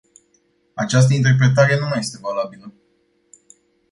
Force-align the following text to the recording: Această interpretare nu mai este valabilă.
Această 0.73 1.13
interpretare 1.13 1.79
nu 1.79 1.85
mai 1.87 1.99
este 1.99 2.17
valabilă. 2.21 2.73